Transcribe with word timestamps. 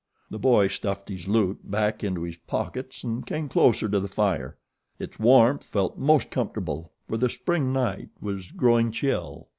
The 0.31 0.39
boy 0.39 0.67
stuffed 0.67 1.09
his 1.09 1.27
loot 1.27 1.59
back 1.69 2.03
into 2.03 2.23
his 2.23 2.35
pockets 2.37 3.03
and 3.03 3.23
came 3.23 3.47
closer 3.47 3.87
to 3.87 3.99
the 3.99 4.07
fire. 4.07 4.57
Its 4.97 5.19
warmth 5.19 5.63
felt 5.63 5.95
most 5.99 6.31
comfortable, 6.31 6.91
for 7.07 7.17
the 7.17 7.29
Spring 7.29 7.71
night 7.71 8.09
was 8.19 8.51
growing 8.51 8.91
chill. 8.91 9.47